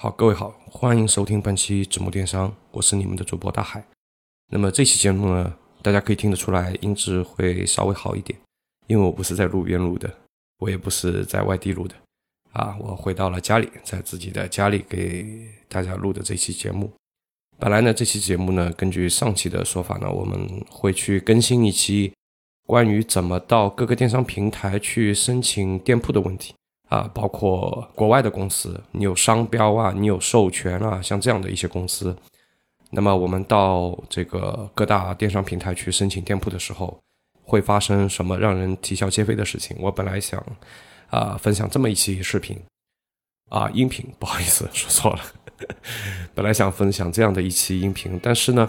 [0.00, 3.84] 好，各位好，欢迎收听本期纸木电商，我是你们的主播大海。
[4.52, 5.52] 那么这期节目呢，
[5.82, 8.38] 大家可以听得出来音质会稍微好一点，
[8.86, 10.08] 因为我不是在路边录的，
[10.60, 11.96] 我也不是在外地录的，
[12.52, 16.92] 啊，我回到了家里，在自己的家里给大家录的这期节目。
[17.58, 22.12] 本来呢，这期节目呢，根据上期的说法呢，我们会去更新一期
[22.68, 26.54] 关于怎么到各个电商平台去申请店铺的问题。
[26.88, 32.16] 啊，包括国外的公司，你有商标啊，你有授权啊，像这样的一些公司，
[32.90, 36.98] 那么我们到这个各大电商平台去申请店铺的时候，
[37.42, 39.76] 会发生什么让人啼笑皆非的事情？
[39.78, 40.42] 我本来想
[41.10, 42.58] 啊分享这么一期视频
[43.50, 45.20] 啊音频，不好意思说错了，
[46.34, 48.66] 本来想分享这样的一期音频，但是呢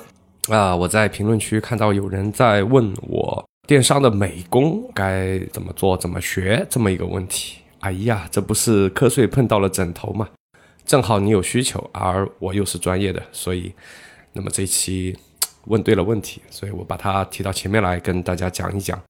[0.49, 7.59] 啊我在评论区看到有人在问我电商的美工该怎么做、怎么学这么一个问题。
[7.80, 10.28] 哎呀，这不是瞌睡碰到了枕头吗？
[10.86, 13.72] 正好你有需求，而我又是专业的，所以，
[14.34, 15.18] 那么这一期
[15.68, 19.02] 问对了问题，所以我把它提到前面来跟大家讲一讲。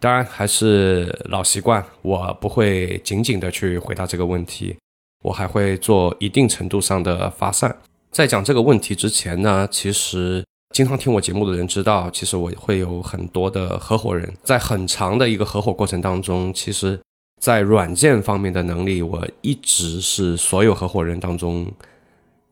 [0.00, 4.74] 当然还是老习惯，我不会仅仅的去回答这个问题，
[5.22, 7.76] 我还会做一定程度上的发散。
[8.10, 10.42] 在讲这个问题之前呢，其实
[10.74, 16.98] 经常听我节目的人知道，其实我会有很多的合伙人，在很长的一个合伙过程当中，其实。
[17.40, 21.70] 在软件方面的能力，我一直是所有合伙人当中，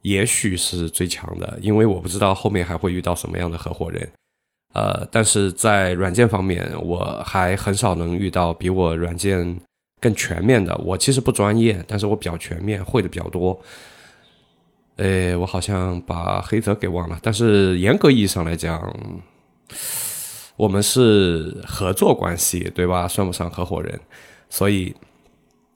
[0.02, 1.58] 也许是最强的。
[1.62, 4.10] 因为我不知道后面还会遇到什么样的合伙人，
[4.74, 9.58] 呃，但是在软件方面，我还很少能遇到比我软件
[10.00, 10.76] 更全面的。
[10.78, 13.58] 我其实不专业，但是我比较全面，会的比较多。
[14.96, 18.94] 诶，我好像把黑泽给忘了，但是严格意义上来讲，
[20.56, 23.08] 我们是合作关系，对吧？
[23.08, 23.98] 算不上合伙人。
[24.52, 24.94] 所以，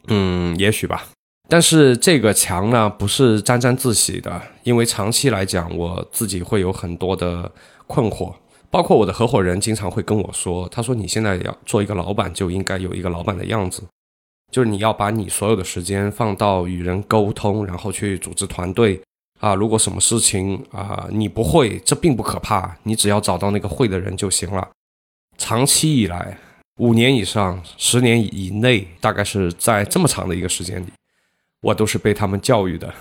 [0.08, 1.06] 嗯，也许吧。
[1.48, 7.50] 但是这个强呢，不是沾沾自喜的，因为长期来讲，我自己会有很多的
[7.86, 8.34] 困惑。
[8.68, 13.82] 包括我的合伙人经常会跟我说：“他说你现在要做一个老板，就应该有一个老板的样子，
[14.52, 19.00] 就是你要把你所有的时间放到与人沟通，然后去组织团队
[19.40, 19.54] 啊。
[19.54, 24.68] 如果什么事情啊你不会，这并不可怕，你只要找到那个会的人就行了。
[25.38, 26.36] 长期以来。”
[26.78, 30.86] 五年以上、十年以内，大概是在这么长的一个时间里，
[31.62, 32.92] 我都是被他们教育的，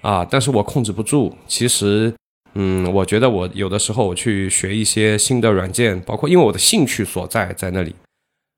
[0.00, 0.26] 啊！
[0.28, 1.36] 但是我控制不住。
[1.46, 2.12] 其实，
[2.54, 7.94] 嗯，我觉得我有的时候我去学一些新的软件，包括因为我的兴趣所在在那里，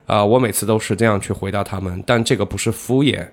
[0.06, 2.02] 啊，我每次都是这样去回答他们。
[2.06, 3.28] 但这个不是敷衍，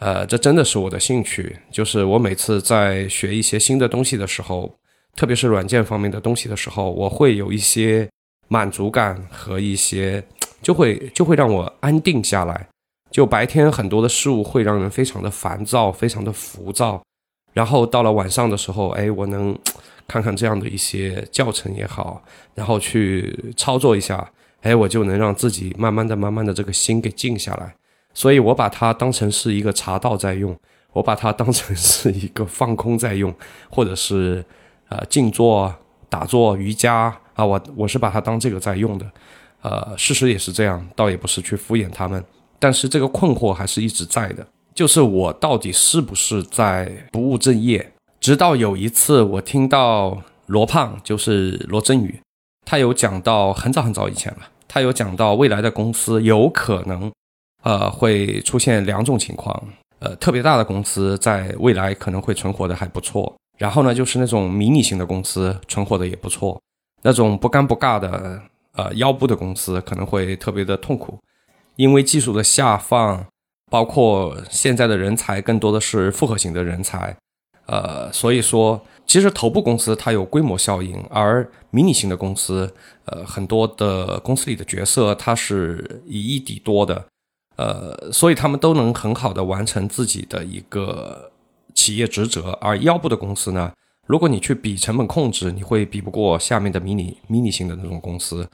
[0.00, 1.56] 呃，这真的是我的兴趣。
[1.70, 4.74] 就是我每次在学一些新的东西的时候，
[5.14, 8.08] 特别是软件方面的东西的时候，我会有一些
[8.48, 10.24] 满足感和一些。
[10.60, 12.68] 就会就会让我安定下来，
[13.10, 17.02] 就白天很多的事物会让人非常的烦躁，非常的浮躁，
[17.52, 19.56] 然后到了晚上的时候，哎，我能
[20.08, 22.22] 看看这样的一些教程也好，
[22.54, 24.30] 然后去操作一下，
[24.62, 27.74] 哎，我就能让自己慢慢的、慢慢的这个心给静下来。
[28.14, 30.56] 所以我把它当成是一个茶道在用，
[30.92, 33.32] 我把它当成是一个放空在用，
[33.70, 34.44] 或者是
[34.88, 35.72] 呃静坐、
[36.08, 39.06] 打坐、瑜伽啊，我我是把它当这个在用的。
[39.62, 42.24] 呃，事实也是这样，倒也不是去敷衍他们，
[42.60, 47.92] 但是这个困惑还是一直在的，就是我到底是不是在不务正业？
[48.20, 52.20] 直到有一次，我听到罗胖，就是罗振宇，
[52.64, 57.10] 他有讲到很早很早以前了，他有讲到未来的公司有可能，
[57.64, 59.60] 呃，会出现两种情况，
[59.98, 66.60] 呃，特别大的公司在未来可能会存活的还不错，然后呢，就是那种迷你型的公司存活的也不错，
[67.02, 68.40] 那种不尴不尬的。
[68.78, 71.18] 呃，腰部的公司可能会特别的痛苦，
[71.74, 73.26] 因为技术的下放，
[73.68, 77.16] 包括现在的人才更多的是复合型的人才，
[77.66, 82.72] 呃，所以说，其实头部公司它有规模效应，而迷你型的公司，
[83.06, 87.04] 呃，很多的公司里的角色它是以一抵多的，
[87.56, 91.32] 呃，所以他们都能很好的完成自己的一个
[91.74, 93.72] 企业职责，而腰部的公司呢？
[94.08, 98.48] 如果你去比成本控制，你会比不过下面的迷你迷你型的那种公司，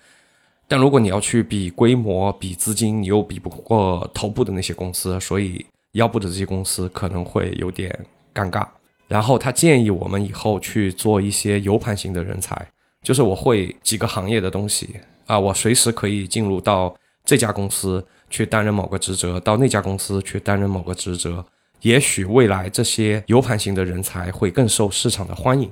[0.67, 7.89] 但如果你要去比规模、比资金，你又比不过头部的那些公司，所以腰部的这些公司可能会有点
[8.35, 8.67] 尴尬。
[9.07, 12.69] 然后他建议我们以后去做一些 U 盘型的人才，
[13.01, 14.97] 就是我会几个行业的东西
[15.27, 16.93] 啊，我随时可以进入到
[17.25, 21.47] 这家公司去担任某个职责，到那家公司去担任某个职责。
[21.85, 25.71] 也许未来这些 U 盘型的人才会更受市场的欢迎，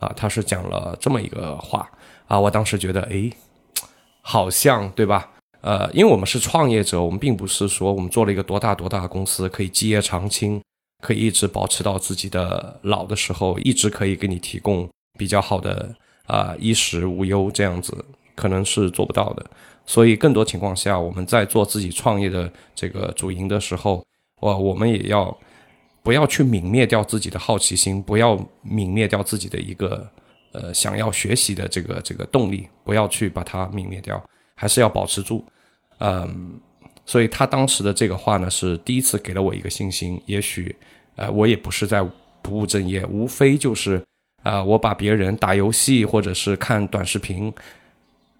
[0.00, 1.90] 啊，他是讲了这么一个话
[2.26, 3.30] 啊，我当时觉得，哎，
[4.22, 5.30] 好像对吧？
[5.60, 10.58] 呃，因为我们是创业者，我们并不是说我们做了一个多大多大的公司可以基业长青，
[11.02, 14.88] 可以一直保持到自己的老的时候，一直可以给你提供
[15.18, 15.94] 比较好的
[16.26, 17.94] 啊衣食无忧这样子，
[18.34, 19.44] 可能是做不到的。
[19.84, 24.02] 所以更多情况下，我们在做自己创业的这个主营的时候，
[24.42, 25.34] 我我们也要
[26.02, 28.36] 不要去泯灭掉自己的好奇心，不要
[28.66, 30.04] 泯灭掉自己的一个
[30.50, 34.20] 呃想要学习的这个这个动力，不要去把它泯灭掉，
[34.56, 35.44] 还是要保持住。
[35.98, 36.60] 嗯，
[37.06, 40.20] 所以他当时的这个话呢，是第一次给了我一个信心。
[40.26, 40.74] 也许，
[41.14, 42.04] 呃，我也不是在
[42.42, 44.04] 不务正业，无非就是，
[44.42, 47.52] 啊，我把别人打游戏或者是看短视频，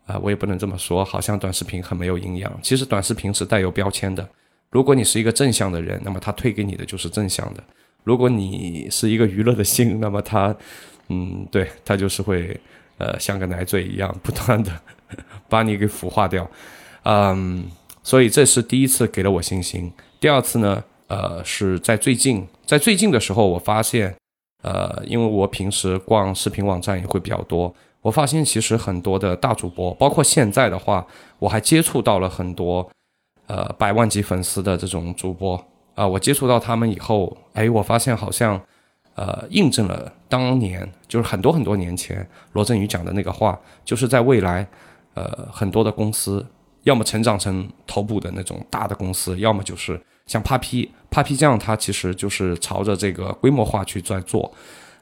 [0.06, 2.52] 啊，我也不能这么说，好像短视频很没有营养。
[2.60, 4.28] 其实短视频是带有标签的。
[4.72, 7.60] 如果你是一个正向的人，那么他推给你的就是正向的；
[8.04, 10.52] 如果你是一个娱乐的心，那么他，
[11.08, 12.58] 嗯，对他就是会，
[12.96, 14.72] 呃，像个奶嘴一样， 不断的
[15.46, 16.50] 把你给腐化掉。
[17.04, 17.64] 嗯，
[18.02, 19.92] 所以这是第一次给了我信心。
[20.19, 24.16] 第二次呢，呃，是在最近，在最近的时候，我发现，
[24.62, 31.06] 呃，因为我平时逛视频网站也会比较多，我发现其实很多的大主播，包括现在的话，
[31.38, 32.88] 我还接触到了很多，
[33.52, 35.62] 呃，百万级粉丝的这种主播
[35.94, 38.58] 啊，我接触到他们以后，哎，我发现好像，
[39.14, 44.66] 呃，印证了当年就是很多很多年前罗振宇讲的那个话，就是在未来，
[45.12, 46.46] 呃，很多的公司。
[46.84, 54.50] 要么成长成头部的那种大的公司，要么就是像 Papi，Papi 酱，它其实就是朝着这个规模化去在做，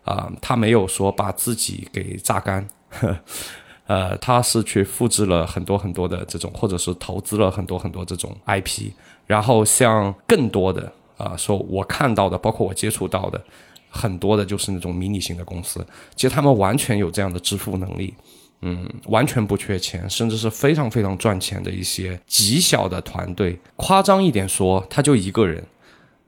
[0.05, 2.69] 啊，他没有说把自己给榨干，
[3.91, 8.93] 呃，他是去复制了很多很多的这种，或者是投资了很多很多这种 IP，
[9.27, 13.43] 然后像更多的啊，说我看到的，包括我接触到的
[13.91, 15.85] 很多的，就是那种迷你型的公司，
[16.15, 18.15] 其实他们完全有这样的支付能力。
[18.63, 23.59] 嗯，完全不缺钱，甚至是非常非常赚钱的一些极小的团队。
[23.75, 25.65] 夸张一点说，他就一个人，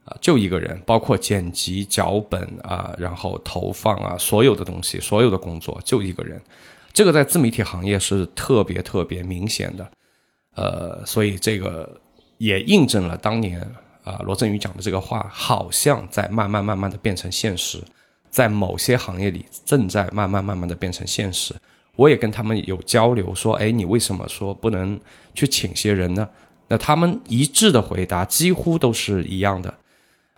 [0.06, 6.40] 啊，就一个人，包括剪辑、脚本啊，然后投放啊，所有的东西，所有的工作就一个人。
[6.92, 9.90] 这个在自媒体行业是特别特别明显的，
[10.54, 12.00] 呃，所以这个
[12.38, 13.60] 也印证了当年
[14.04, 17.78] 啊罗振宇讲的这个话，好像在慢慢慢慢的变成现实，
[18.30, 21.54] 在某些行业里正在慢慢慢慢的变成现实。
[21.96, 24.98] 我也跟他们有交流，说，哎，你为什么说不能
[25.34, 26.28] 去请些人呢？
[26.68, 29.74] 那他们一致的回答几乎都是一样的，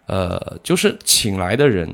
[0.07, 1.89] 呃，就是请来的人，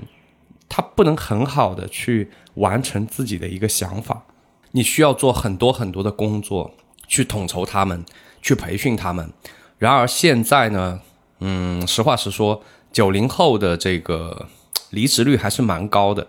[0.66, 4.24] 他不能很好的去完成自己的一个想法，
[4.72, 6.72] 你需要做很多很多的工作
[7.08, 8.04] 去统筹他们，
[8.42, 9.30] 去培训他们。
[9.78, 11.00] 然而现在呢，
[11.40, 12.62] 嗯，实话实说，
[12.92, 14.46] 九零后的这个
[14.90, 16.26] 离职率还是蛮高的。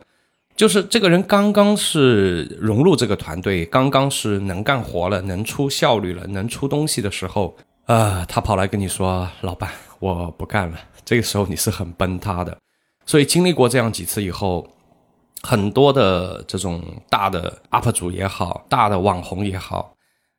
[0.55, 7.55] 就是这个人刚刚是融入这个团队，刚刚是能干活了，能出效率了，能出东西的时候，
[7.85, 12.55] 呃，他跑来跟你说：“老板，我不干了。”这个时候你是很崩塌的。
[13.05, 14.67] 所以经历过这样几次以后，
[15.43, 19.95] 很多的这种大的 UP 主也好，大的网红也好，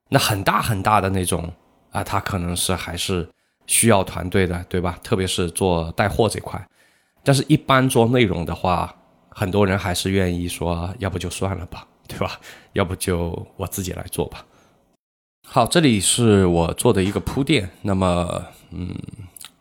[0.08, 1.52] 那很大很大的那种
[1.90, 3.28] 啊，他可能是还是
[3.66, 4.99] 需要团队的，对吧？
[5.02, 6.64] 特别是做带货这块，
[7.22, 8.94] 但是一般做内容的话。
[9.34, 12.38] 很多人还是愿意说，要不就算了吧，对吧？
[12.75, 14.44] 要不就我自己来做吧。
[15.49, 17.70] 好，这里是我做的一个铺垫。
[17.81, 18.94] 那么，嗯，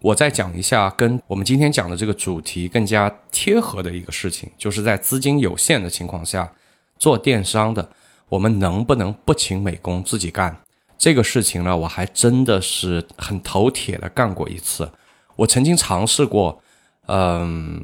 [0.02, 6.52] 我再讲一下跟我们今天讲的这个主题更加贴合的一个事情，就是在资金有限的情况下
[6.98, 7.90] 做电商的，
[8.30, 10.58] 我们能不能不请美工自己干
[10.98, 11.76] 这个事情呢？
[11.78, 14.92] 我还真的是很头铁的干过一次。
[15.36, 16.62] 我曾经尝试过，
[17.08, 17.84] 嗯。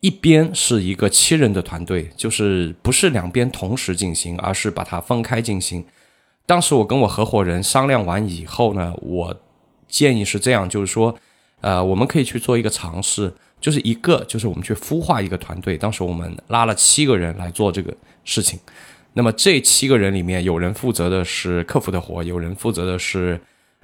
[0.00, 5.84] 一边是一个七人的团队，就是不是两边同时进行，而是把它分开进行。
[6.46, 9.36] 当时我跟我合伙人商量完以后呢，我
[9.88, 11.16] 建议是这样，就是说，
[11.60, 15.76] 呃，我们可以去做一个尝试，就是一个就是我们去孵化一个团队。
[15.76, 18.58] 当时我们拉了七个人来做这个事情，
[19.14, 23.40] 那么这七个人里面，有人负责的是客服的活，有人负责的是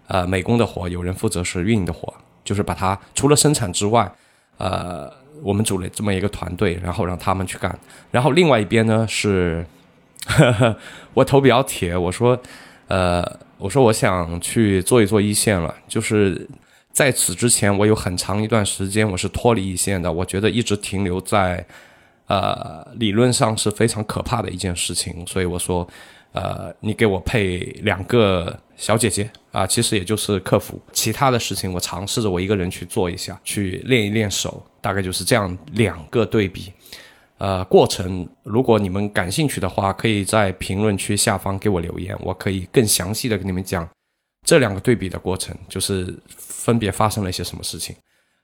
[0.06, 2.12] 呃美工的活，有人负责是运营的活，
[2.44, 4.12] 就是把它除了生产之外，
[4.58, 5.12] 呃。
[5.42, 7.76] 我们组了这么一个团队，然后让他们去干。
[8.12, 9.66] 然后另外一边呢是，
[10.24, 10.76] 呵 呵
[11.12, 12.40] 我头比较铁，我说，
[12.86, 13.20] 呃，
[13.58, 15.74] 我说我想去做一做一线了。
[15.88, 16.48] 就是
[16.94, 20.10] 在此之前，我有很长一段时间我是脱离一线的。
[20.10, 21.66] 我觉得一直停留在，
[22.28, 25.26] 呃，理论上是非常可怕的一件事情。
[25.26, 25.86] 所以我说。
[26.34, 36.72] 呃，你给我配两个小姐姐啊，其实也就是客服，其他的事情我尝试着我一个人去做一下，去练一练手，大概就是这样两个对比。
[37.38, 43.88] 呃，过程如果你们感兴趣的话，可以在评论区下方给我留言，我可以更详细的跟你们讲
[44.44, 47.96] 这两个对比的过程，就是分别发生了一些什么事情。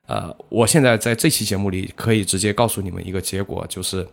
[0.06, 4.04] 呃，我现在在这期节目里可以直接告诉你们一个结果，就是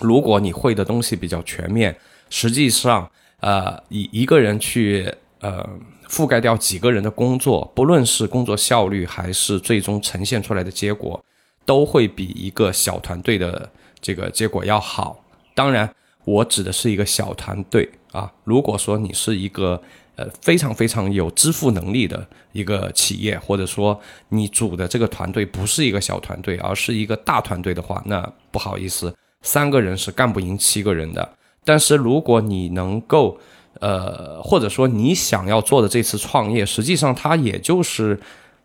[0.00, 1.94] 如果你会的东西比较全面，
[2.30, 3.10] 实际上，
[3.40, 5.68] 呃，以一个人去呃
[6.08, 11.22] 覆盖掉几个人的工作，不论是工作效率还是最终呈现出来的结果，
[11.66, 13.70] 都会比一个小团队的
[14.00, 15.22] 这个结果要好。
[15.54, 15.92] 当然，
[16.24, 18.32] 我指的是一个小团队啊。
[18.44, 19.82] 如果说你是一个
[20.18, 23.98] 呃，非常非常有支付能力的一个企业，或者说
[24.30, 28.20] 你组的这个团队不是一个小团队，而是一个大团队的话，那
[28.50, 31.36] 不好意思，三个人是干不赢七个人的。
[31.64, 33.38] 但是如果你能够，
[33.78, 38.18] 呃，或者说你想要做的这次创业，实际上它也就是，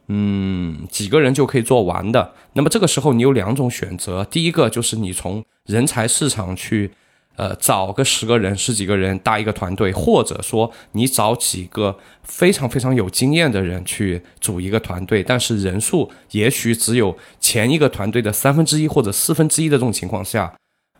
[0.07, 2.33] 嗯，几个人就可以做完的。
[2.53, 6.89] 那么这个时候你有两种选择，第一个就是你从人才市场去。
[7.35, 20.53] 呃，找个十个人、十几个人搭一个团队，或者说你找几个非常非常有经验的人去组一个团队，但是人数也许只有前一个团队的三分之一或者四分之一的这种情况下，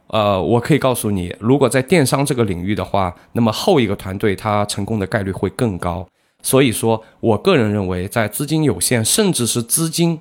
[0.07, 6.07] 呃，我可以告诉你，如果在电商这个领域的话，那么后一个团队它成功的概率会更高。
[6.41, 10.19] 所以说我个人认为，在资金有限，甚至是资金。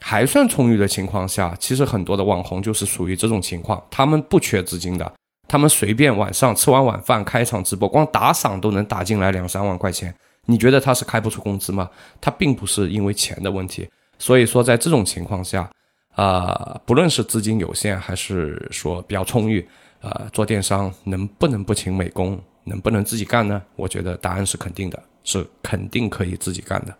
[0.00, 5.12] 还算充裕的情况下，其实很多的网红就是属于这种情况，他们不缺资金的，
[5.46, 10.12] 他们随便晚上吃完晚饭开场直播，光打赏都能打进来两三万块钱。
[10.46, 11.88] 你觉得他是开不出工资吗？
[12.20, 13.88] 他并不是因为钱的问题。
[14.18, 15.70] 所以说，在这种情况下，
[16.14, 19.66] 啊，不论是资金有限还是说比较充裕，
[20.00, 23.62] 呃，做电商能不能不请美工，能不能自己干呢？
[23.76, 26.94] 我觉得答案是肯定的，是肯定可以自己干的。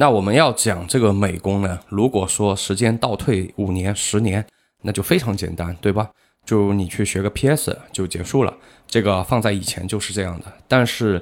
[0.00, 1.80] 那我们要讲这个美工呢？
[1.88, 4.46] 如果说时间倒退五年、十年，
[4.82, 6.08] 那就非常简单，对吧？
[6.44, 8.56] 就你去学个 PS 就结束了。
[8.86, 10.46] 这个放在以前就是这样的。
[10.68, 11.20] 但是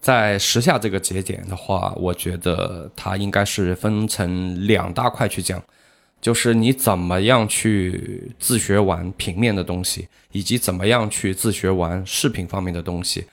[0.00, 5.62] 在时下这个节点的话，我觉得它应该是分成两大块去讲，
[6.20, 13.24] 就是你怎么样去自学玩平面的东西，以及怎么样去自学玩视频方面的东西。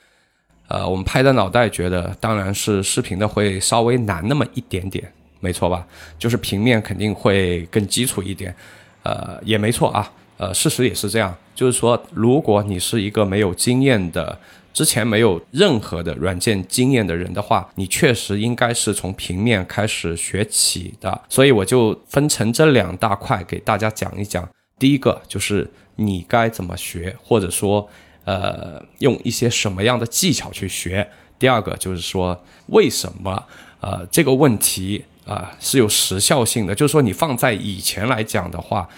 [0.66, 5.04] 呃，我们拍的脑袋觉得，当然是视频的会稍微难那么一点点，
[5.40, 5.86] 没错吧？
[6.18, 8.54] 就是平面肯定会更基础一点，
[9.02, 10.10] 呃，也没错啊。
[10.38, 14.36] 呃，事实也是这样，就是说，如果你是一个没有经验的，
[14.72, 21.20] 之前没有任何的软件经验的人的话，你确实应该是从平面开始学起的。
[21.28, 24.48] 所以我就分成这两大块给大家讲一讲。
[24.78, 27.86] 第一个就是你该怎么学，或者说。
[28.24, 31.08] 呃，用一些什么样的技巧去学？
[31.38, 33.44] 第二个就是说，为什么？
[33.80, 38.88] 呃，这个问题啊是有时效性的，就是说你放在以前来讲的话，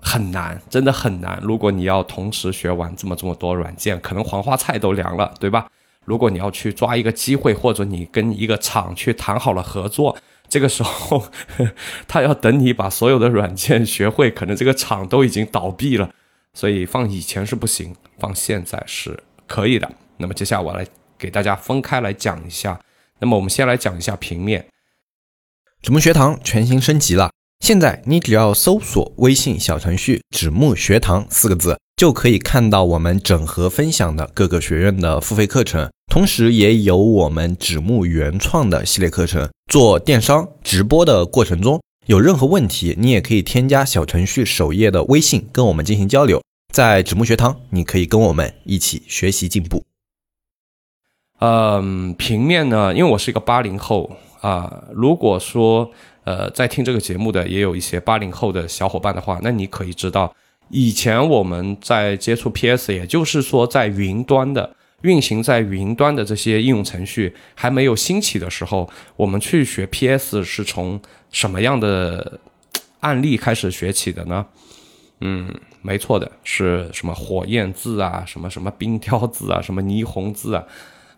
[0.00, 1.38] 很难，真的很难。
[1.42, 5.66] 如果你要同时学完这么这么多软件，可能黄花菜都凉了，对吧？
[6.06, 10.16] 如果你要去抓一个机会，或者你跟一个厂去谈好了合作，
[10.48, 11.22] 这个时候
[12.08, 16.10] 他要等你把所有的软件学会，可能这个厂都已经倒闭了。
[16.54, 19.90] 所以放以前是不行，放现在是可以的。
[20.16, 20.86] 那么接下来我来
[21.18, 22.80] 给大家分开来讲一下。
[23.18, 24.66] 那么我们先来讲一下平面。
[25.82, 27.30] 纸木学堂全新升级了，
[27.60, 39.50] 现在你只要搜索微信小程序“纸木学堂”四个字，就可以看到我们整合分享的各个学院的付费课程，同时也有我们纸木原创的系列课程。
[39.70, 41.80] 做电商直播的过程中。
[42.06, 46.42] 有任何问题，你也可以添加小程序首页的微信跟我们进行交流。
[46.70, 49.84] 在纸木学堂，你可以跟我们一起学习进步。
[51.40, 55.90] 嗯，平面呢，因为我是一个八零后啊，如果说
[56.24, 60.34] 呃在听这个节目的也有一些八零后的小伙伴的话，那你可以知道，
[60.68, 64.76] 以前我们在接触 PS，也就是说在云端的。
[65.02, 70.98] 运行在云端的这些应用程序还没有兴起的时候，我们去学 PS 是从
[71.34, 72.38] 什么样的
[73.00, 74.46] 案例开始学起的呢？
[75.20, 80.64] 嗯，没错的，是什么火焰字啊，什么什么冰雕字啊，什么霓虹字啊，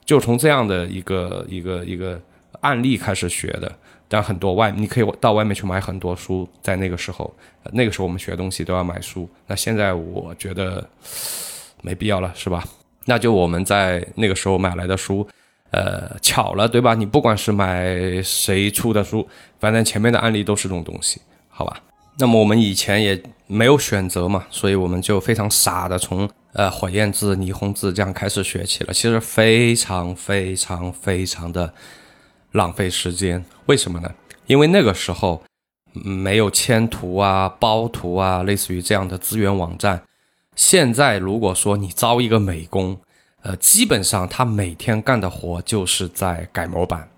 [0.06, 2.18] 就从这样的一个一个一个
[2.62, 3.70] 案例开始学的。
[4.08, 7.34] 但很多外，你可以到外面去买很多书，在那个时候，
[7.72, 9.28] 那个时候我们学东西都要买书。
[9.46, 10.88] 那现在我觉得
[11.82, 12.64] 没必要了，是吧？
[13.04, 15.26] 那就我们在那个时候买来的书，
[15.70, 16.94] 呃，巧了，对吧？
[16.94, 19.26] 你不管是买谁出的书，
[19.58, 21.80] 反正前面的案例都是这种东西，好吧？
[22.18, 31.74] 那么我们以前也没有选择嘛，所以我们就非常傻的从呃火焰字、霓虹字这样开始学起了，其实非常非常非常的
[32.52, 33.44] 浪费时间。
[33.66, 34.10] 为什么呢？
[34.46, 35.42] 因为那个时候
[35.92, 40.02] 没有签图啊、包图啊，类似于这样的资源网站。
[40.54, 42.98] 现在如果说你招一个美工，
[43.46, 47.08] 呃，基本上他每天干的活就是在改模板。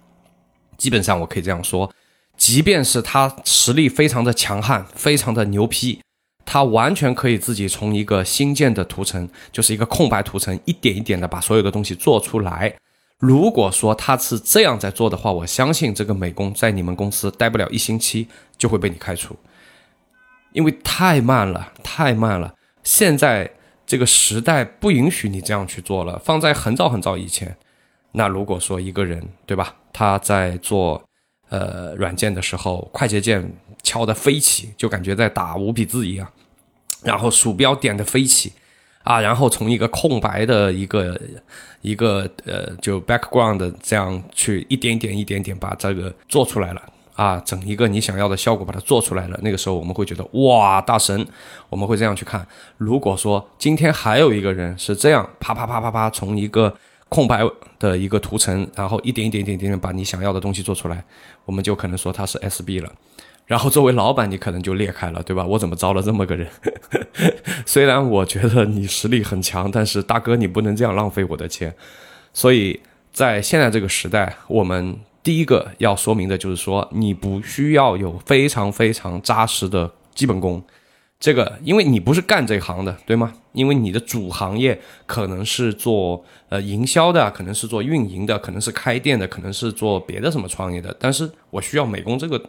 [0.76, 1.90] 基本上我可以这样说，
[2.36, 6.02] 即便是他实力非常的强悍，非常的牛批，
[6.44, 12.74] 他完全可以自己从一个新建的图层，就是一个空白图层，一点一点的把所有的东西做出来。
[13.18, 19.34] 如果说他是这样在做的话，我相信这个美工在你们公司待不了一星期就会被你开除，
[20.52, 22.54] 因为太慢了，太慢了。
[22.84, 23.50] 现在
[23.88, 26.16] 这个时代不允许你这样去做了。
[26.22, 27.56] 放在很早很早以前，
[28.12, 31.02] 那如果说一个人对吧，他在做
[31.48, 33.50] 呃软件的时候，快捷键
[33.82, 36.30] 敲得飞起，就感觉在打五笔字一样，
[37.02, 38.52] 然后鼠标点的飞起。
[39.04, 41.18] 啊，然后从一个空白的一个
[41.80, 49.36] 一个呃，就 background 这样去一点点一点点把这个做出来了啊，整一个你想要的效果把它做出来了。
[49.42, 51.26] 那个时候我们会觉得哇，大神，
[51.68, 52.46] 我们会这样去看。
[52.76, 56.72] 如果说今天还有一个人是这样啪啪啪啪啪从一个
[57.08, 57.42] 空白
[57.80, 61.04] 的一个图层，然后一点一点点点点把你想要的东西做出来，
[61.44, 62.92] 我们就可能说他是 SB 了。
[63.46, 65.44] 然后作为老板，你可能就裂开了，对吧？
[65.44, 66.46] 我怎么招了这么个人？
[67.66, 71.74] 虽然我觉得你实力很强，但是大哥，你不能这样浪费我的钱。
[72.32, 72.78] 所以
[73.10, 74.96] 在现在这个时代，我们
[75.28, 80.64] 第一个要说明的就是说，你不需要有非常非常扎实的基本功。
[81.20, 83.34] 这个，因为你不是干这行的，对吗？
[83.52, 90.96] 因为你的主行业可能是做呃营销的，可能是做运营的，可能是开店的，可能是做别的什么创业的。
[90.98, 92.42] 但是我需要美工这个。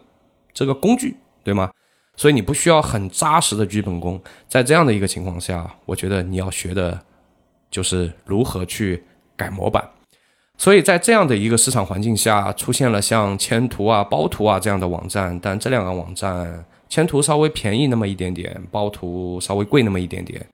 [0.54, 1.70] 这个工具对吗？
[2.16, 4.18] 所以你不需要很扎实的基本功。
[4.48, 6.98] 在这样的一个情况下，我觉得你要学的，
[7.70, 9.04] 就是如何去
[9.36, 9.84] 改模板。
[10.60, 15.40] 所以在这样的一个市场环境下，出现了像千图啊、包图啊这样的网站。
[15.40, 20.46] 但这两个网站，千图稍微便宜那么一点点，包图稍微贵那么一点点。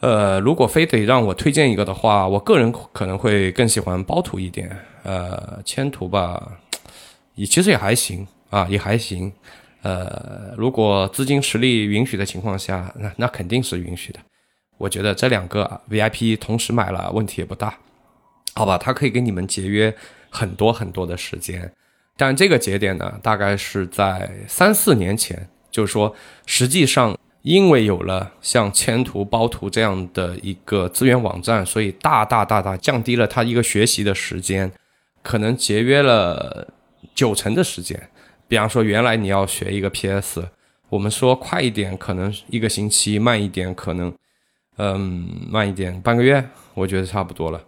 [0.00, 4.74] 呃，如果非得让我推荐一个的话，我个人可能会更喜欢包图一点。
[5.04, 6.58] 呃，千图吧，
[7.36, 8.26] 也其实也还行。
[8.50, 9.32] 啊，也还行，
[9.82, 14.20] 呃，如果资金实力允许的情况下，那那肯定是允许的。
[14.78, 17.76] 我觉得这两个 VIP 同时买了，问题也不大，
[18.54, 18.78] 好吧？
[18.78, 19.94] 它可以给你们节约
[20.30, 21.72] 很多很多的时间。
[22.16, 26.14] 但这个节点呢，大概是在三四年前，就是说，
[26.46, 34.70] 实际上因为有了像千图、包图这样的一个资源网站，所以大大大大降低了他一个学习的时间，
[35.22, 36.68] 可能节约了
[37.14, 38.08] 九成的时间。
[38.46, 40.46] 比方说，原来你要学一个 PS，
[40.90, 44.14] 我们说快一点可能一个星期，慢一点可能，
[44.76, 47.60] 嗯，慢一点半个月，我觉得差不多了。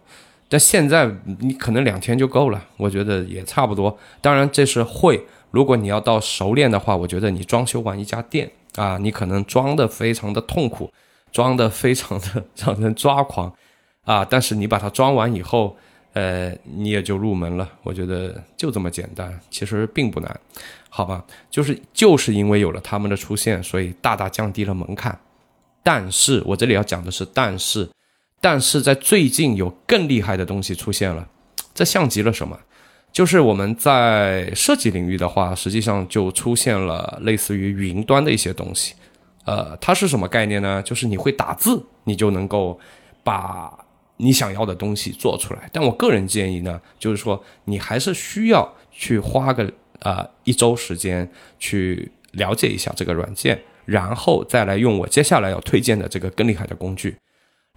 [0.49, 3.97] 但现在你可能两天就够了，我觉得也差不多。
[4.21, 10.91] 当然这是会，如果你要到熟练的话，我觉得你装修完一家店啊，你可能装的非常的痛苦，
[11.31, 13.53] 装的非常的 让人抓狂
[14.05, 15.75] 啊，但是你把它装完以后。
[16.13, 20.39] 呃，你也就入门了，我觉得就这么简单，其实并不难，
[20.89, 21.23] 好吧？
[21.51, 25.15] 就是就是因为有了他们的出现，所以大大降低了门槛。
[25.83, 27.87] 但是我这里要讲的是，但是，
[28.39, 31.27] 但是在最近有更厉害的东西出现了，
[31.73, 32.59] 这像极了什么？
[33.11, 38.93] 就是我们在设计领域的话，实际上就出现了类似于云端的一些东西。
[39.45, 40.81] 呃，它是什么概念呢？
[40.83, 42.79] 就是你会打字，你就能够
[43.23, 43.71] 把。
[44.19, 57.15] 你想要的东西做出来，但我个人建议呢，就是说你还是需要去花个呃一周时间去了解一下这个软件，然后再来用我接下来要推荐的这个更厉害的工具。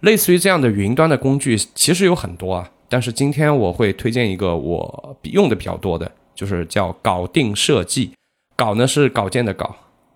[0.01, 8.11] 类似于这样的云端的工具其实有很多啊，但是今天我会推荐一个我用的比较多的，就是叫搞定设计。
[8.55, 9.75] 稿呢是稿件的稿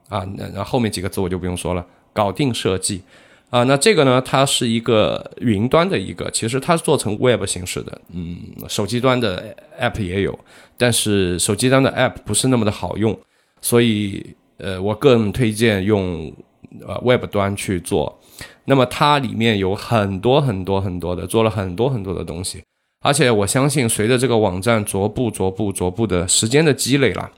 [0.10, 3.02] 啊，那那后面几个字我就不用说了，搞定设计。
[3.52, 4.22] 啊，那这个呢？
[4.26, 10.38] 它是一个云端的一个，其实它是做成 Web 形式的，嗯，手机端的 App 也有，
[10.78, 13.18] 但是手机端的 App 不是那么的好用，
[13.62, 16.34] 所以呃，我更推荐用
[16.86, 18.20] 呃 Web 端去做。
[18.66, 22.64] 那么它里面有很多很多很多的，做了很多很多的东西，
[23.02, 27.32] 而且我相信随着这个网站逐步逐步逐步的时间的积累了，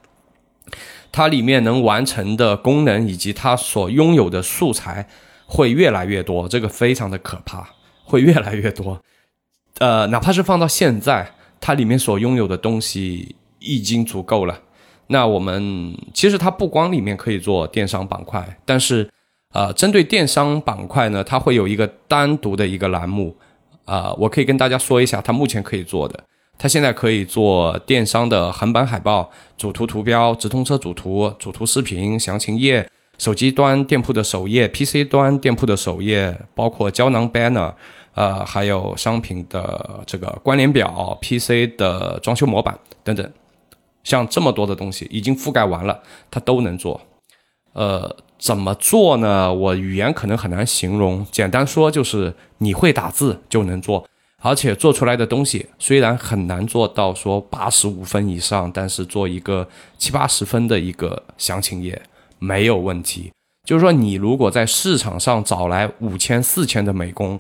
[1.12, 5.08] 它里面能完成的功能以及它所拥有的素材。
[5.50, 7.70] 会越来越多，这个非常的可怕，
[8.04, 9.02] 会越来越多。
[9.80, 14.60] 呃，哪怕是放到现在，它里面所拥有的东西已经足够了。
[15.08, 19.10] 那我们其实它不光里面可以做电商板块，但是
[19.54, 23.36] 呃，针对电商板块呢，它会有一个单独的一个栏目。
[23.86, 26.22] 啊，我可以跟大家说一下，它目前可以做的，
[26.58, 32.90] 它现在可以做电商的横版海报、主图图标、直通车主图、主图视频、详情页。
[33.18, 37.74] 手机端店铺的首页，PC 端店铺的首页，包括胶囊 banner，
[38.14, 43.32] 呃，还有商品的这个关联表，PC 的装修模板等等，
[44.04, 47.02] 像这么多的东西已经覆盖完了，它都能做。
[47.74, 49.52] 呃，怎么做呢？
[49.52, 54.08] 我语言可能很难形容，简单说就是你会打字就能做，
[54.42, 62.00] 而且做出来的东西虽然很难做到说八十五分以上，但是做一个七八十分的一个详情页
[62.38, 63.32] 没有问题。
[63.66, 67.40] 就是说，你如果在市场上找来五千、四千的美工，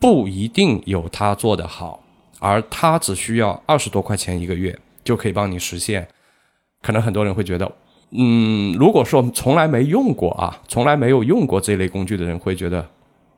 [0.00, 2.02] 不一定有他做的好，
[2.40, 6.08] 而他只需要二十多块钱一个月就可以帮你实现。
[6.82, 7.70] 可能很多人会觉得。
[8.14, 12.86] 嗯，如果说从来没用过啊，从来没有用过这类工具的人会觉得，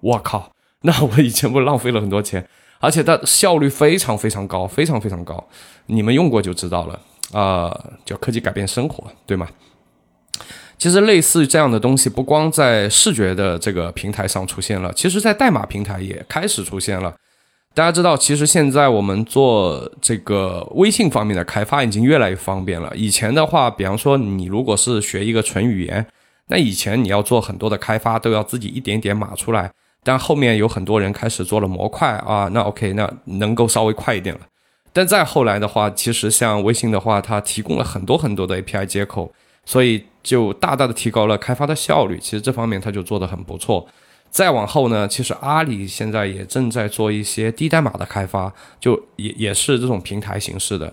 [0.01, 2.45] 我靠，那我以前不浪费了很多钱，
[2.81, 5.43] 而且它效率非常非常高，非常非常高。
[5.87, 7.01] 你们用过就知道了
[7.33, 7.73] 啊，
[8.05, 9.49] 叫科技改变生活，对吗？
[10.77, 17.15] 其实类似于这样的东西，不光在视觉的这个平台上出现了，其实在代码平台也开始出现了。
[17.75, 22.93] 大家知道，其实现在我们做这个微信方面的开发已经越来越方便了。
[22.95, 26.07] 以前的话，比方说你如果是学一个纯语言，
[26.47, 29.73] 那以前你要做很多的开发都要自己一点点码出来。
[30.05, 34.43] 但后面有很多人开始做了模块啊，那 OK，那能够稍微快一点了。
[34.93, 39.33] 但再后来的话，其实像微信的话，它提供了很多很多的 API 接口，
[39.65, 42.21] 所以就大大的提高了开发的效率。
[42.21, 43.85] 其实这方面它就做得很不错。
[44.35, 50.93] 再往后呢，其实阿里现在也正在做一些低代码的开发，就也也是这种平台形式的，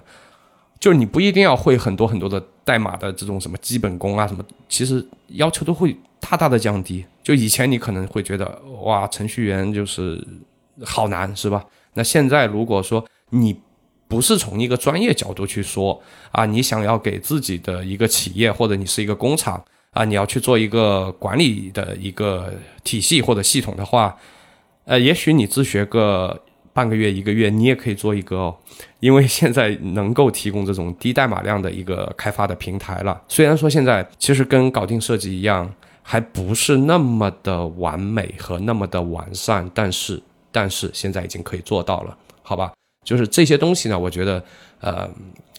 [0.79, 7.03] 就是你不一定要会很多很多的代码的这种什么基本功啊什么，其实要求都会大大的降低。
[7.23, 8.45] 就以前你可能会觉得
[8.83, 10.23] 哇，程序员就是
[10.85, 11.65] 好难，是吧？
[11.95, 13.59] 那现在如果说你
[14.07, 15.99] 不是从一个专业角度去说
[16.31, 19.65] 啊，你想要给自己的一个企业或者你是一个工厂。
[19.91, 24.17] 啊，你要去做一个管理的一个体系或者系统的话，
[24.85, 28.55] 呃，也许你自学个半个月、一个月，你也可以做一个哦。
[29.01, 33.21] 因为现在能够提供这种低代码量的一个开发的平台了。
[33.27, 35.69] 虽然说现在其实跟搞定设计一样，
[36.01, 40.21] 还不是那么的完美和那么的完善，但是
[40.53, 42.71] 但是现在已经可以做到了，好吧？
[43.05, 44.41] 就是这些东西呢，我觉得，
[44.79, 45.09] 呃，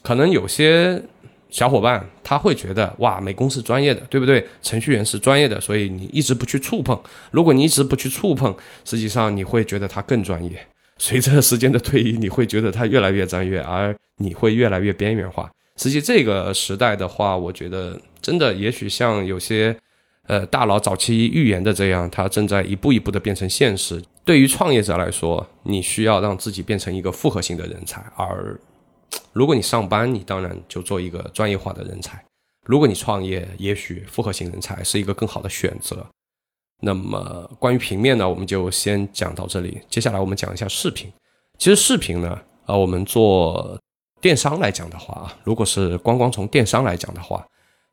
[0.03, 1.03] 可能有些。
[1.53, 4.45] 小伙伴他会觉得哇，美工是专业的，对不对？
[4.63, 6.99] 程序员是专业的，所以你一直不去触碰。
[7.31, 10.51] 如果你一直不去触碰，实际上你会觉得他更专业。
[10.97, 15.51] 随着时间的推移，你会觉得他越来越专业，而你会越来越边缘化。
[15.77, 19.77] 实际这个时代的话，我觉得真的也许像有些
[20.29, 24.03] 呃大佬早期预言的这样，它正在一步一步的变成现实。
[24.25, 28.59] 对于创业者来说，你需要让自己变成一个复合型的人才，而。
[29.33, 32.17] 如果你上班，你当然就做一个专业化的人才；
[32.67, 36.07] 如果你创业，也许复合型人才是一个更好的选择。
[36.81, 39.81] 那么关于平面呢，我们就先讲到这里。
[39.89, 41.13] 接下来我们讲一下视频。
[41.59, 43.79] 其实视频呢，呃，我们做
[44.21, 47.47] 电商来讲的话啊，如果是光光从电商来讲的话，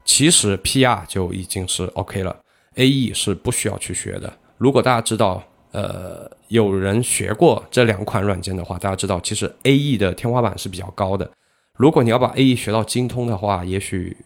[0.05, 2.36] 其实 PR 就已经是 OK 了
[2.75, 4.32] ，AE 是不需要去学的。
[4.58, 5.43] 如果大家知道。
[5.71, 11.31] 呃，有人学过这两款软件的话，大家知道，其实 A E 的天花板是比较高的。
[11.77, 14.17] 如果你要把 A E 学到精通的话，也许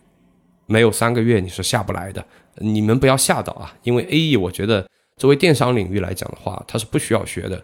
[0.65, 2.25] 没有三个月你是下不来的。
[2.55, 7.63] 你们不要吓到啊，因为 A E 我觉得作为电商领域来讲的话，它是不需要学的，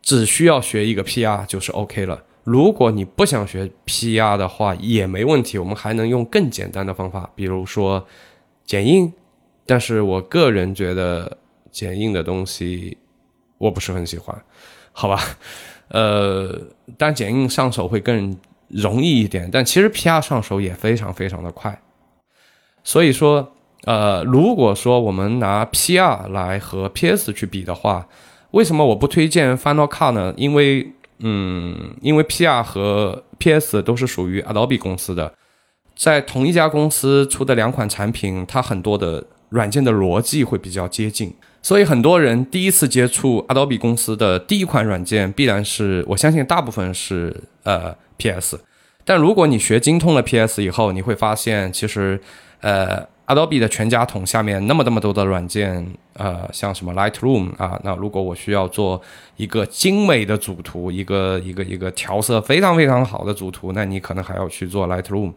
[0.00, 2.22] 只需要学一个 P R 就是 OK 了。
[2.44, 8.06] 如果你不想学 P R 的话，也没问题，我们还能用更简单的方法，比如说
[8.64, 9.12] 剪映。
[9.64, 11.38] 但是我个人觉得。
[11.70, 12.96] 剪映的东西
[13.58, 14.36] 我不是很喜欢，
[14.92, 15.20] 好吧，
[15.90, 16.58] 呃，
[16.96, 18.36] 但剪映上手会更
[18.68, 21.80] 容易一点，但其实 PR 上手也非常非常的快，
[22.84, 23.52] 所以说，
[23.84, 28.06] 呃，如果说我们拿 PR 来和 PS 去比的话，
[28.52, 30.32] 为什么我不推荐 Final Cut 呢？
[30.36, 35.34] 因为，嗯，因为 PR 和 PS 都是属于 Adobe 公司的，
[35.96, 41.34] 在同一家公司出的两款产品，它很多的软件的逻辑会比较接近。
[41.60, 48.58] 所以很多人第一次接触 Adobe 公司的第一款软件，必然是我相信大部分是呃 PS。
[49.04, 52.20] 但如果你学精通了 PS 以后，你会发现其实
[52.60, 59.02] 呃 Adobe 的全家桶下面那么那么多的软件，呃像什么 Lightroom 啊，那如果我需要做
[59.36, 65.32] 一个精美的主图，一个一个一个调色非常非常好的主图，那你可能还要去做 Lightroom。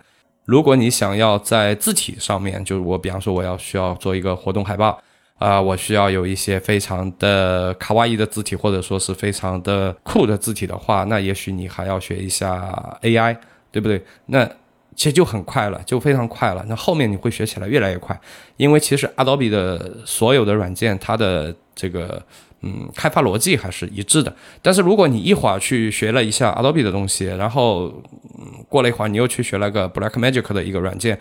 [0.45, 5.01] 如果你想要在字体上面，就是我比方说我要需要做一个活动海报。
[5.41, 13.35] 啊，我需要有一些非常的卡哇伊的字体，或者说是非常的酷的字体的话，那也许你还要学一下 AI，
[13.71, 13.99] 对不对？
[14.27, 14.47] 那
[14.95, 16.63] 其实就很快了，就非常快了。
[16.69, 18.15] 那后面你会学起来越来越快，
[18.57, 22.21] 因为其实 Adobe 的所有的软件，它的这个
[22.61, 24.31] 嗯，开发逻辑还是一致的。
[24.61, 27.91] 但是如果你一会儿去学了一下 Adobe 的东西，然后
[28.37, 31.19] 嗯，过了一会儿你又去学了个 Blackmagic 的一个软件，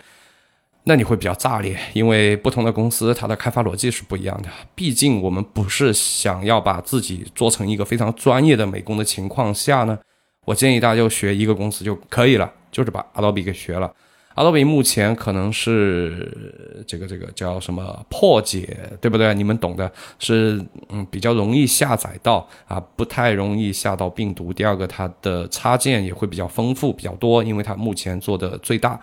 [0.83, 4.49] 那你会比较炸裂，因为不同的公司它的开发逻辑是不一样的。
[4.73, 9.99] 毕竟我们不是想要把自己做成一个非常专业的美工的情况下呢，
[10.45, 13.93] 我建议大家就学一个公司就可以了，就是把 Adobe 给学了。
[14.33, 19.35] Adobe 目前可能是这个这个叫什么破解，对不对？
[19.35, 24.51] 你们懂的，是嗯比较容易下载到啊，不太容易下到病毒。
[24.51, 28.99] 第二个，它的插件也会比较丰富比较多，因为它目前做的最大。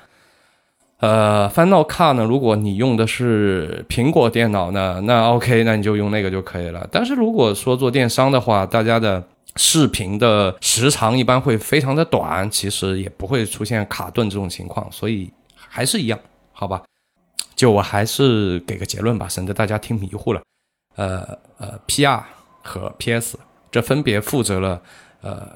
[0.98, 6.86] 呃，Final Cut 呢，如果你用的是苹果电脑呢，那 OK，那你就用那个就可以了。
[6.90, 9.22] 但是如果说做电商的话，大家的。
[9.56, 16.16] 视频的时长一般会非常的短，其实也不会出现卡顿这种情况，所以还是一样，
[16.52, 16.80] 好吧？
[17.56, 20.40] 就我还是给个结论吧，省得大家听迷糊了。
[20.94, 22.20] 呃呃，PR
[22.62, 23.36] 和 PS
[23.68, 24.80] 这分别负责了
[25.22, 25.48] 呃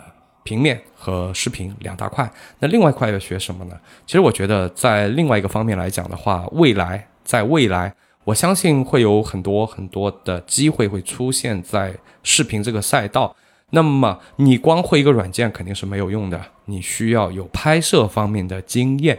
[0.42, 2.30] 平面和视频两大块。
[2.58, 3.78] 那另外一块要学什么呢？
[4.06, 13.34] 其实我觉得在另外一个方面来讲的话，未来在未来，我相信会有很多很多的机会会出现在视频这个赛道。
[13.70, 19.18] 那么你光会一个软件肯定是没有用的，你需要有拍摄方面的经验。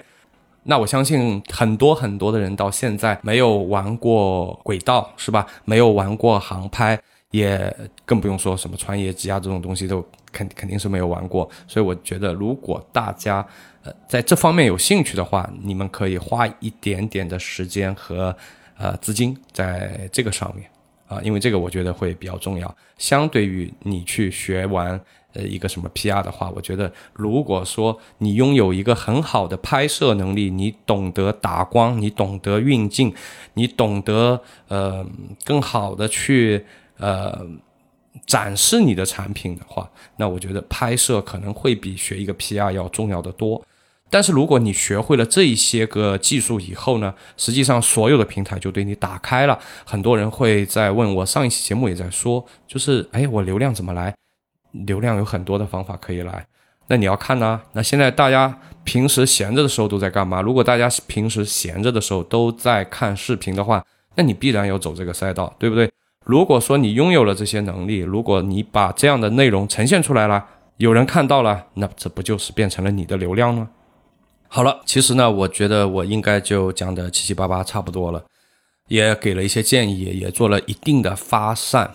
[0.66, 5.46] 那我相信很多很多的人到现在没有玩过轨道，是吧？
[5.66, 6.98] 没有玩过航拍，
[7.32, 11.50] 也更不用说什么穿越机啊这种东西都肯肯定是没有玩过。
[11.66, 13.48] 所以我觉得，如果大家
[13.84, 18.36] 呃在这方面有兴趣的话，你们可以花一点点的时间和
[18.78, 20.70] 呃资金在这个上面。
[21.06, 22.76] 啊，因为这个我觉得会比较重要。
[22.98, 25.00] 相对于你去学完
[25.34, 33.14] 呃一个什么 PR 的话，我觉得如果说你拥有一个很好的拍摄能力，你懂得打光，你懂得运镜，
[33.54, 35.06] 你懂得呃
[35.44, 36.66] 更好的去
[36.98, 37.46] 呃
[38.26, 43.64] 展示你的产品的话，那我觉得拍摄可能会比学一个 PR 要重要的多。
[44.10, 49.60] 但是如果你学会了这一些个技术以后呢，实际上所有的平台就对你打开了。
[49.84, 54.16] 很多人会在问我，上一期节目也在说，就是哎，我流量怎么来？
[54.72, 56.46] 流量有很多的方法可以来。
[56.88, 57.60] 那你要看呢？
[57.72, 60.42] 那现在大家平时闲着的时候都在干嘛？
[60.42, 63.84] 如果大家平时闲着的时候都在看视频的话，
[64.16, 65.90] 那你必然要走这个赛道，对不对？
[66.24, 70.46] 如果说你拥有了这些能力，如果你把这样的内容呈现出来了，
[70.78, 73.70] 有人看到了，那这不就是变成了你的流量吗？
[74.48, 78.24] 好了，其实呢，我觉得我应该就讲的七七八八差不多了，
[78.88, 81.92] 也给了一些建议，也做了一定的发散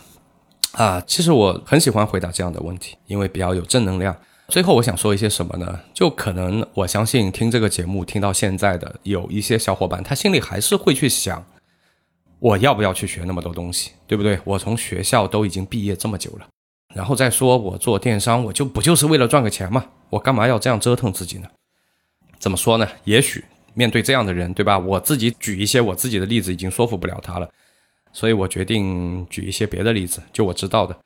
[0.72, 1.02] 啊。
[1.06, 4.16] 其实我很喜欢回答这样的问题，因为比较有正能量。
[4.48, 5.78] 最后我想说一些什么呢？
[5.94, 11.44] 就可能我相信听这个节目听到现在的有一些小伙伴，他心里还是会去想，
[12.40, 14.38] 我要不要去学那么多东西，对不对？
[14.44, 16.46] 我从学校都已经毕业这么久了，
[16.94, 19.84] 然后再说我做电商，我就不就是为了赚个钱吗？
[20.10, 21.48] 我干嘛要这样折腾自己呢？
[22.38, 22.88] 怎么说呢？
[23.04, 24.78] 也许面对这样的人，对吧？
[24.78, 27.48] 我自己举一些我自己的例子，已经说服不了他了，
[28.12, 30.96] 所以我决定举一些别的例子，就我知道的。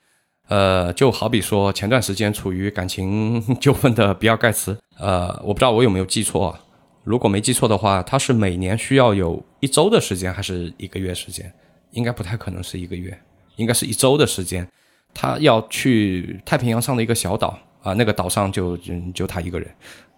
[0.49, 6.59] 呃，就好比说前段时间处于感情纠纷的比尔盖茨，呃，我不知道我有没有记错，
[7.05, 11.51] 如果没记错的话，他是每年需要有一周的时间，还是一个月时间？
[11.92, 13.16] 应该不太可能是一个月，
[13.55, 14.66] 应该是一周的时间，
[15.14, 18.77] 他要去太平洋上的一个小岛啊，那个岛上就
[19.14, 19.70] 就他一个人。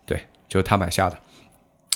[0.06, 1.18] 对就他买下的，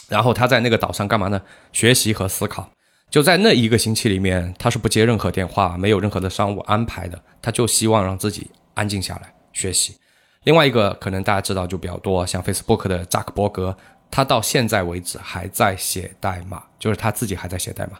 [0.08, 1.40] 然后他在那个岛上干嘛呢？
[1.72, 2.70] 学习和思考。
[3.08, 9.96] 就在那一个星期里面，他是不接任何电话，没有任何的商务安排的，他就希望让自己安静下来学习。
[10.44, 13.76] 另外一个可能大家知道就比较多，像 Facebook 的扎克伯格，
[14.11, 17.99] 他到现在为止还在写代码，就是他自己还在写代码。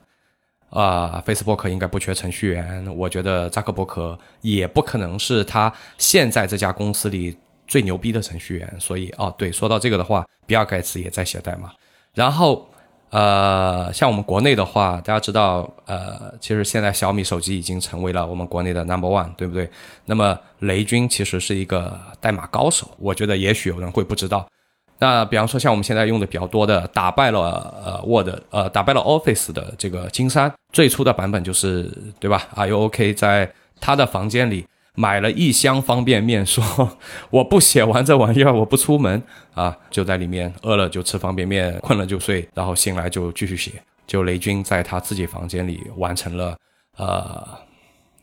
[0.71, 7.37] 啊，Facebook 应该不缺程序员，我觉得扎克伯格也不可能是他现在这家公司里。
[7.71, 11.71] 最牛逼的程序员，所以哦，对，说到这个的话，比尔盖茨也在写代码。
[12.15, 12.67] 然后，
[13.11, 19.69] 呃，像我们国内的话，大家知道，呃，其实现在小米手机已经成为了我们国内的 number one，对不对？
[20.07, 24.49] 那么雷军其实是一个代码高手，我觉得也许有人会不知道。
[24.99, 33.15] 那比方说，像我们现在用的比较多的，打败了呃 Word，呃，打败了 Office 的这个金山，最初的版本就是对吧？Are you OK？
[33.15, 34.67] 在他的房间里。
[34.95, 36.65] 买了一箱方便面，说
[37.31, 39.23] 我不写完这玩意儿，我不出门
[39.55, 43.81] 啊，就在里面饿了就吃方便面，困了就睡，然后醒来就继续写。
[44.09, 46.57] 就雷军在他自己房间里完成了
[46.97, 47.47] 呃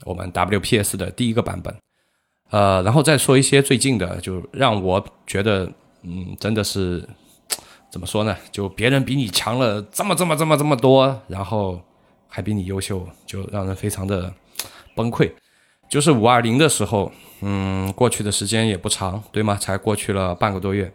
[0.03, 1.73] 我们 WPS 的第一个版本，
[2.49, 5.71] 呃，然后再说一些最近的，就让我觉得
[6.05, 7.07] 嗯真的是
[7.91, 8.35] 怎么说呢？
[8.51, 11.81] 就别人比你强了这么这么这么这么多，然后
[12.27, 14.33] 还比你优秀，就让人非常的
[14.95, 15.31] 崩溃。
[15.87, 19.55] 就是五二零的时候，嗯，过去的时间也不长，对吗？
[19.55, 20.91] 才过去了半个多月。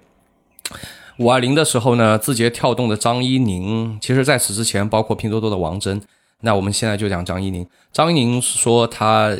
[1.18, 6.01] 五二零的时候呢，字节跳动的张一宁，其实在此之前，包括拼多多的王峥。
[6.40, 7.66] 那我们现在就讲张一宁。
[7.92, 9.37] 张一宁说他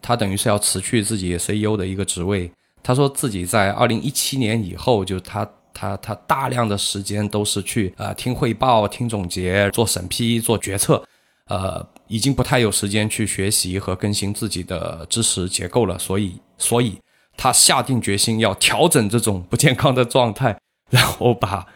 [0.00, 2.50] 他等于是要辞去自己 CEO 的一个职位。
[2.88, 11.04] 他说自己在二零一七年以后，就他他他大量的时间都是去啊听汇报、听总结、做审批、做决策。
[11.48, 16.98] 呃，已经不太有时间去学习和更新自己的知识结构了，所以，所以
[17.36, 21.66] 他下定决心要调整这种不健康的状态， 然后把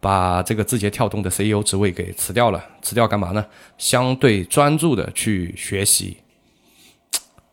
[0.00, 2.60] 把这个字节跳动的 CEO 职位给辞掉了。
[2.82, 3.46] 辞掉干嘛呢？
[3.76, 6.16] 相对专注的去学习。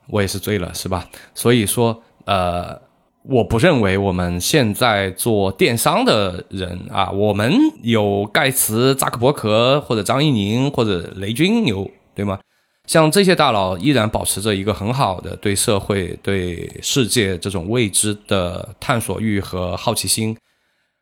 [0.08, 1.08] 我也是醉了，是吧？
[1.36, 2.84] 所以说，呃。
[3.28, 12.40] 我不认为我们现在做电商的人啊，我们有盖茨、扎克伯格或者张一宁或者雷军牛，对吗？
[12.86, 20.38] 像这些大佬依然保持着一个很好的对社会、对世界这种未知的探索欲和好奇心，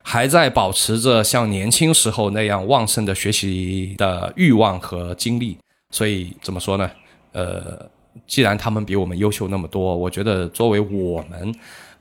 [0.02, 5.58] 还在保持着像年轻时候那样旺盛的学习的欲望和精力。
[5.90, 6.90] 所以怎么说呢？
[7.34, 7.86] 呃，
[8.26, 11.54] 既然他们比我们优秀那么多，我觉得作为我们。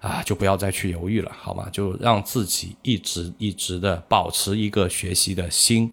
[0.02, 1.68] 啊，就不要再去犹豫了，好吗？
[1.70, 5.92] 就让自己一直一直的保持一个学习的心。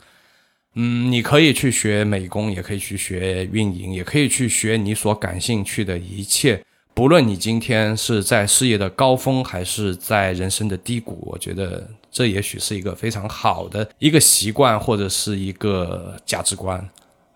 [0.73, 6.65] 嗯，你可以去学美工，也可以去学运营，也可以去学你所感兴趣的一切。
[6.95, 16.83] 不论你今天是在事业的高峰，还是在人生的低谷，我觉得这也许是一个非常好的一个习惯，或者是一个价值观。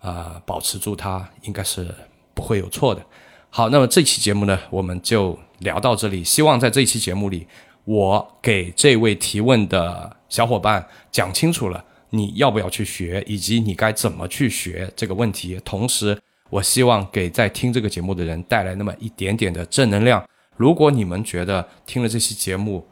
[0.00, 1.86] 啊，保持住它，应该是
[2.34, 3.00] 不会有错的。
[3.48, 5.38] 好，那么这期节目呢，我们就。
[5.64, 7.48] 聊到这里，希望在这期节目里，
[7.84, 15.60] 我给这位提问的小伙伴讲清楚了你要不要去学，以及你该怎么去学这个问题。
[15.64, 16.16] 同时，
[16.50, 20.24] 我希望给在听这个节目的人带来那么一点点的正能量。
[20.56, 22.86] 如果你们觉得听了这期节目，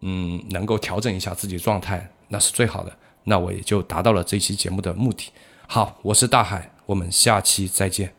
[0.00, 2.96] 嗯，能够调整一下自己状态，那是最好的。
[3.24, 5.30] 那我也就达到了这期节目的目的。
[5.66, 8.15] 好，我是大海，我们下期再见。